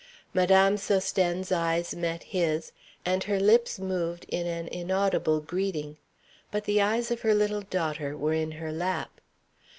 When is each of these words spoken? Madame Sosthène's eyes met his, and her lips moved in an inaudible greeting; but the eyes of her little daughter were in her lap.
Madame 0.33 0.77
Sosthène's 0.77 1.51
eyes 1.51 1.93
met 1.93 2.23
his, 2.23 2.71
and 3.05 3.25
her 3.25 3.39
lips 3.39 3.77
moved 3.77 4.25
in 4.29 4.47
an 4.47 4.67
inaudible 4.69 5.39
greeting; 5.39 5.95
but 6.49 6.63
the 6.63 6.81
eyes 6.81 7.11
of 7.11 7.21
her 7.21 7.35
little 7.35 7.61
daughter 7.61 8.17
were 8.17 8.33
in 8.33 8.53
her 8.53 8.71
lap. 8.71 9.21